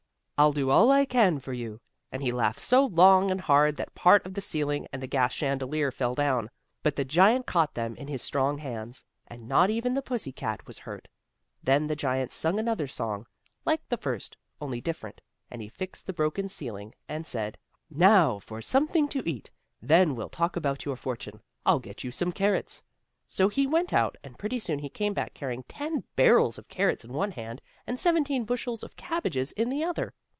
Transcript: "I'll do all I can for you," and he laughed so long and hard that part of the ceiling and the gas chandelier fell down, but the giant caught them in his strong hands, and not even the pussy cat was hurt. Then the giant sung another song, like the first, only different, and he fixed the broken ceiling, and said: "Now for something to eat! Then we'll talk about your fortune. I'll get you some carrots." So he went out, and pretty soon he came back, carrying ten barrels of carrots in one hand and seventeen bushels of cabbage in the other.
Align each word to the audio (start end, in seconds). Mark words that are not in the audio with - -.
"I'll 0.43 0.51
do 0.51 0.71
all 0.71 0.89
I 0.89 1.05
can 1.05 1.37
for 1.37 1.53
you," 1.53 1.81
and 2.11 2.23
he 2.23 2.31
laughed 2.31 2.59
so 2.61 2.83
long 2.87 3.29
and 3.29 3.39
hard 3.41 3.75
that 3.75 3.93
part 3.93 4.25
of 4.25 4.33
the 4.33 4.41
ceiling 4.41 4.87
and 4.91 4.99
the 4.99 5.05
gas 5.05 5.33
chandelier 5.33 5.91
fell 5.91 6.15
down, 6.15 6.49
but 6.81 6.95
the 6.95 7.05
giant 7.05 7.45
caught 7.45 7.75
them 7.75 7.95
in 7.95 8.07
his 8.07 8.23
strong 8.23 8.57
hands, 8.57 9.05
and 9.27 9.47
not 9.47 9.69
even 9.69 9.93
the 9.93 10.01
pussy 10.01 10.31
cat 10.31 10.65
was 10.65 10.79
hurt. 10.79 11.07
Then 11.61 11.85
the 11.85 11.95
giant 11.95 12.31
sung 12.31 12.57
another 12.57 12.87
song, 12.87 13.27
like 13.65 13.87
the 13.89 13.97
first, 13.97 14.35
only 14.59 14.81
different, 14.81 15.21
and 15.51 15.61
he 15.61 15.69
fixed 15.69 16.07
the 16.07 16.11
broken 16.11 16.49
ceiling, 16.49 16.95
and 17.07 17.27
said: 17.27 17.55
"Now 17.91 18.39
for 18.39 18.63
something 18.63 19.07
to 19.09 19.21
eat! 19.29 19.51
Then 19.79 20.15
we'll 20.15 20.29
talk 20.29 20.55
about 20.55 20.85
your 20.85 20.95
fortune. 20.95 21.43
I'll 21.67 21.77
get 21.77 22.03
you 22.03 22.09
some 22.09 22.31
carrots." 22.31 22.81
So 23.27 23.47
he 23.47 23.67
went 23.67 23.93
out, 23.93 24.17
and 24.23 24.39
pretty 24.39 24.57
soon 24.57 24.79
he 24.79 24.89
came 24.89 25.13
back, 25.13 25.35
carrying 25.35 25.61
ten 25.67 26.03
barrels 26.15 26.57
of 26.57 26.67
carrots 26.67 27.05
in 27.05 27.13
one 27.13 27.33
hand 27.33 27.61
and 27.85 27.99
seventeen 27.99 28.43
bushels 28.45 28.81
of 28.81 28.95
cabbage 28.95 29.37
in 29.53 29.69
the 29.69 29.83
other. 29.83 30.15